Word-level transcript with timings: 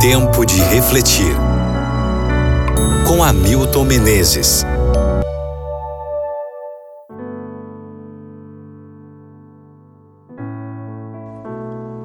Tempo 0.00 0.46
de 0.46 0.58
refletir. 0.62 1.36
Com 3.06 3.22
Hamilton 3.22 3.84
Menezes. 3.84 4.64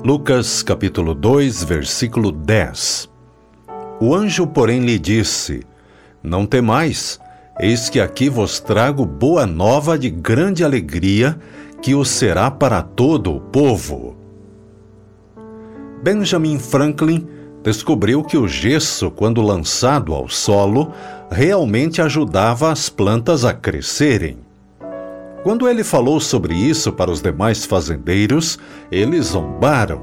Lucas 0.03 0.61
capítulo 0.61 1.15
2, 1.15 1.63
versículo 1.63 2.33
10. 2.33 3.09
O 4.01 4.13
anjo, 4.13 4.45
porém, 4.45 4.81
lhe 4.81 4.99
disse: 4.99 5.65
Não 6.21 6.45
temais, 6.45 7.17
eis 7.61 7.89
que 7.89 8.01
aqui 8.01 8.27
vos 8.27 8.59
trago 8.59 9.05
boa 9.05 9.45
nova 9.45 9.97
de 9.97 10.09
grande 10.09 10.65
alegria, 10.65 11.39
que 11.81 11.95
o 11.95 12.03
será 12.03 12.51
para 12.51 12.81
todo 12.81 13.33
o 13.33 13.39
povo. 13.39 14.17
Benjamin 16.03 16.59
Franklin 16.59 17.34
descobriu 17.65 18.23
que 18.23 18.37
o 18.37 18.47
gesso, 18.47 19.09
quando 19.09 19.41
lançado 19.41 20.13
ao 20.13 20.29
solo, 20.29 20.93
realmente 21.31 21.99
ajudava 21.99 22.71
as 22.71 22.89
plantas 22.89 23.43
a 23.43 23.53
crescerem. 23.53 24.37
Quando 25.41 25.67
ele 25.67 25.83
falou 25.83 26.19
sobre 26.19 26.53
isso 26.53 26.93
para 26.93 27.09
os 27.09 27.23
demais 27.23 27.65
fazendeiros, 27.65 28.59
eles 28.91 29.27
zombaram. 29.27 30.01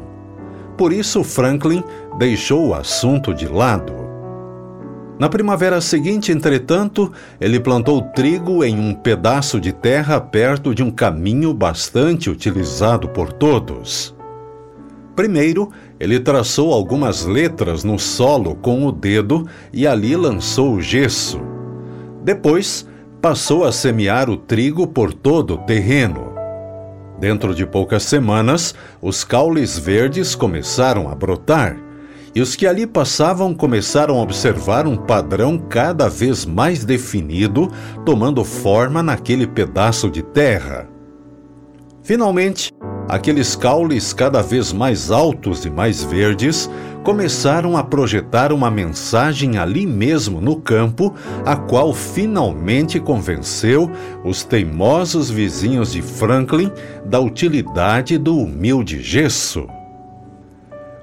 Por 0.76 0.92
isso, 0.92 1.22
Franklin 1.22 1.84
deixou 2.18 2.66
o 2.66 2.74
assunto 2.74 3.32
de 3.32 3.46
lado. 3.46 3.92
Na 5.16 5.28
primavera 5.28 5.80
seguinte, 5.80 6.32
entretanto, 6.32 7.12
ele 7.40 7.60
plantou 7.60 8.02
trigo 8.02 8.64
em 8.64 8.76
um 8.76 8.92
pedaço 8.92 9.60
de 9.60 9.72
terra 9.72 10.20
perto 10.20 10.74
de 10.74 10.82
um 10.82 10.90
caminho 10.90 11.54
bastante 11.54 12.28
utilizado 12.28 13.08
por 13.08 13.32
todos. 13.32 14.12
Primeiro, 15.14 15.70
ele 16.02 16.18
traçou 16.18 16.72
algumas 16.72 17.24
letras 17.24 17.84
no 17.84 17.96
solo 17.96 18.56
com 18.56 18.84
o 18.84 18.90
dedo 18.90 19.46
e 19.72 19.86
ali 19.86 20.16
lançou 20.16 20.74
o 20.74 20.82
gesso. 20.82 21.40
Depois, 22.24 22.84
passou 23.20 23.64
a 23.64 23.70
semear 23.70 24.28
o 24.28 24.36
trigo 24.36 24.84
por 24.84 25.14
todo 25.14 25.54
o 25.54 25.58
terreno. 25.58 26.32
Dentro 27.20 27.54
de 27.54 27.64
poucas 27.64 28.02
semanas, 28.02 28.74
os 29.00 29.22
caules 29.22 29.78
verdes 29.78 30.34
começaram 30.34 31.08
a 31.08 31.14
brotar, 31.14 31.76
e 32.34 32.40
os 32.40 32.56
que 32.56 32.66
ali 32.66 32.84
passavam 32.84 33.54
começaram 33.54 34.18
a 34.18 34.22
observar 34.22 34.88
um 34.88 34.96
padrão 34.96 35.56
cada 35.56 36.08
vez 36.08 36.44
mais 36.44 36.84
definido 36.84 37.70
tomando 38.04 38.42
forma 38.42 39.04
naquele 39.04 39.46
pedaço 39.46 40.10
de 40.10 40.20
terra. 40.20 40.88
Finalmente, 42.02 42.72
aqueles 43.08 43.54
caules 43.56 44.12
cada 44.12 44.42
vez 44.42 44.72
mais 44.72 45.10
altos 45.10 45.64
e 45.64 45.70
mais 45.70 46.02
verdes 46.02 46.70
começaram 47.02 47.76
a 47.76 47.82
projetar 47.82 48.52
uma 48.52 48.70
mensagem 48.70 49.58
ali 49.58 49.86
mesmo 49.86 50.40
no 50.40 50.56
campo, 50.56 51.14
a 51.44 51.56
qual 51.56 51.92
finalmente 51.92 53.00
convenceu 53.00 53.90
os 54.24 54.44
teimosos 54.44 55.28
vizinhos 55.28 55.92
de 55.92 56.00
Franklin 56.00 56.70
da 57.04 57.18
utilidade 57.18 58.16
do 58.18 58.38
humilde 58.38 59.02
gesso. 59.02 59.66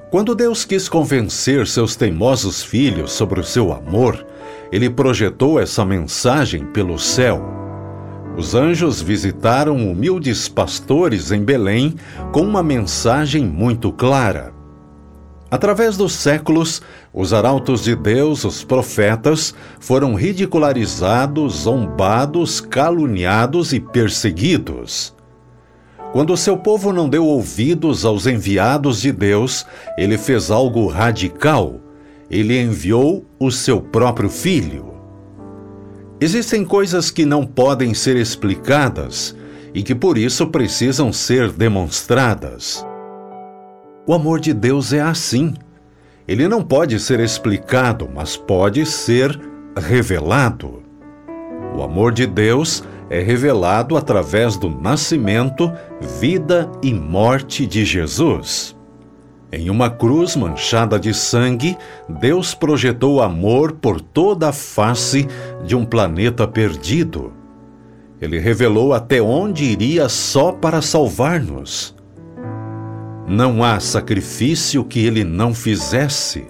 Quando 0.09 0.34
Deus 0.34 0.66
quis 0.66 0.89
convencer 0.89 1.67
seus 1.67 1.95
teimosos 1.95 2.63
filhos 2.63 3.11
sobre 3.11 3.39
o 3.39 3.44
seu 3.44 3.72
amor, 3.72 4.25
ele 4.72 4.89
projetou 4.89 5.59
essa 5.59 5.86
mensagem 5.86 6.66
pelo 6.66 6.97
céu 6.97 7.69
os 8.40 8.56
anjos 8.56 9.02
visitaram 9.02 9.76
humildes 9.92 10.48
pastores 10.48 11.30
em 11.30 11.44
Belém 11.44 11.95
com 12.32 12.40
uma 12.40 12.64
mensagem 12.64 13.44
muito 13.44 13.92
clara. 13.92 14.54
Através 15.52 15.98
dos 15.98 16.14
séculos, 16.14 16.81
os 17.14 17.34
arautos 17.34 17.84
de 17.84 17.98
Deus, 17.98 18.46
os 18.46 18.64
profetas, 18.64 19.54
foram 19.78 20.16
ridicularizados, 20.16 21.63
zombados, 21.63 22.62
caluniados 22.62 23.74
e 23.74 23.80
perseguidos. 23.81 25.13
Quando 26.13 26.38
seu 26.38 26.56
povo 26.56 26.94
não 26.94 27.09
deu 27.09 27.25
ouvidos 27.25 28.06
aos 28.06 28.25
enviados 28.25 29.02
de 29.02 29.12
Deus, 29.12 29.66
ele 29.97 30.18
fez 30.18 30.50
algo 30.50 30.88
radical. 30.88 31.81
Ele 32.31 32.58
enviou 32.58 33.25
o 33.38 33.52
seu 33.52 33.81
próprio 33.81 34.30
filho. 34.30 34.88
Existem 36.22 36.66
coisas 36.66 37.09
que 37.09 37.25
não 37.25 37.46
podem 37.46 37.94
ser 37.94 38.18
explicadas 38.18 39.35
e 39.74 39.81
que 39.81 39.96
por 39.96 40.18
isso 40.18 40.47
precisam 40.47 41.13
ser 41.13 41.52
demonstradas. 41.52 42.85
O 44.06 44.13
amor 44.13 44.40
de 44.40 44.53
Deus 44.53 44.91
é 44.91 45.00
assim. 45.00 45.53
Ele 46.28 46.47
não 46.47 46.62
pode 46.62 47.00
ser 47.00 47.19
explicado, 47.22 48.09
mas 48.13 48.35
pode 48.35 48.85
ser 48.85 49.40
revelado. 49.78 50.84
O 51.75 51.81
amor 51.81 52.12
de 52.12 52.28
Deus 52.28 52.84
é 53.09 53.22
revelado 53.22 53.96
através 53.96 54.57
do 54.57 54.69
nascimento, 54.69 55.72
vida 56.19 56.69
e 56.84 56.94
morte 56.94 57.66
de 57.66 57.86
Jesus. 57.86 58.75
Em 59.52 59.72
uma 59.72 59.90
cruz 59.90 60.36
manchada 60.36 61.00
de 61.00 61.12
sangue, 61.12 61.76
Deus 62.08 62.54
projetou 62.54 63.20
amor 63.20 63.72
por 63.72 64.00
toda 64.00 64.50
a 64.50 64.54
face 64.54 65.28
de 65.66 65.76
um 65.76 65.84
planeta 65.84 66.48
perdido. 66.48 67.34
Ele 68.22 68.38
revelou 68.38 68.94
até 68.94 69.20
onde 69.20 69.64
iria 69.64 70.08
só 70.08 70.52
para 70.52 70.84
salvar-nos. 70.84 71.96
Não 73.28 73.64
há 73.64 73.80
sacrifício 73.80 74.84
que 74.84 75.04
ele 75.04 75.24
não 75.24 75.54
fizesse, 75.54 76.48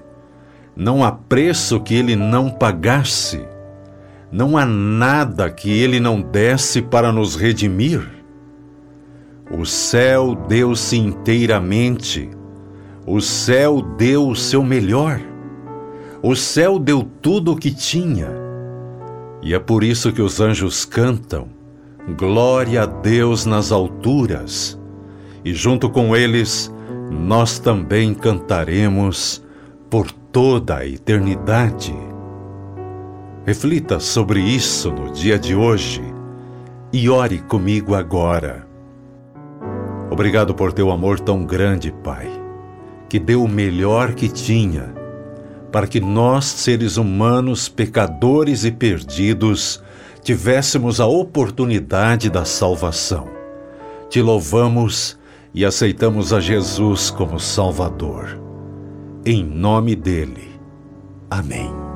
não 0.76 1.04
há 1.04 1.12
preço 1.12 1.80
que 1.80 1.94
ele 1.94 2.18
não 2.18 2.50
pagasse, 2.50 3.46
não 4.30 4.58
há 4.58 4.66
nada 4.66 5.50
que 5.50 5.70
ele 5.70 6.02
não 6.02 6.22
desse 6.22 6.82
para 6.82 7.14
nos 7.14 7.36
redimir. 7.36 8.06
O 9.52 9.66
céu 9.66 10.36
deu-se 10.48 10.98
inteiramente 10.98 12.30
o 13.12 13.20
céu 13.20 13.82
deu 13.82 14.28
o 14.28 14.36
seu 14.36 14.64
melhor. 14.64 15.20
O 16.22 16.36
céu 16.36 16.78
deu 16.78 17.02
tudo 17.24 17.54
o 17.54 17.56
que 17.56 17.72
tinha. 17.74 18.30
E 19.42 19.52
é 19.52 19.58
por 19.58 19.84
isso 19.84 20.14
que 20.14 20.22
os 20.22 20.40
anjos 20.40 20.86
cantam: 20.86 21.48
Glória 22.16 22.84
a 22.84 22.86
Deus 22.86 23.48
nas 23.48 23.72
alturas. 23.72 24.80
E 25.44 25.56
junto 25.56 25.90
com 25.90 26.16
eles, 26.16 26.72
nós 27.10 27.58
também 27.58 28.14
cantaremos 28.14 29.44
por 29.90 30.12
toda 30.12 30.78
a 30.78 30.86
eternidade. 30.86 31.96
Reflita 33.44 34.00
sobre 34.00 34.40
isso 34.40 34.92
no 34.92 35.12
dia 35.12 35.40
de 35.40 35.56
hoje 35.56 36.04
e 36.94 37.10
ore 37.10 37.40
comigo 37.40 37.96
agora. 37.96 38.68
Obrigado 40.12 40.54
por 40.54 40.72
teu 40.72 40.92
amor 40.92 41.20
tão 41.20 41.44
grande, 41.44 41.92
Pai 42.04 42.39
que 43.10 43.20
deu 43.20 43.44
o 43.44 43.50
melhor 43.50 44.14
que 44.14 44.30
tinha, 44.30 44.94
para 45.72 45.88
que 45.88 46.00
nós, 46.00 46.46
seres 46.46 46.98
humanos, 46.98 47.68
pecadores 47.68 48.64
e 48.64 48.72
perdidos, 48.72 49.82
tivéssemos 50.22 51.00
a 51.00 51.08
oportunidade 51.08 52.30
da 52.30 52.46
salvação. 52.46 53.28
Te 54.10 54.22
louvamos 54.22 55.18
e 55.54 55.66
aceitamos 55.66 56.32
a 56.34 56.40
Jesus 56.40 57.10
como 57.10 57.40
Salvador. 57.40 58.40
Em 59.26 59.44
nome 59.44 59.96
dele. 59.96 60.50
Amém. 61.30 61.89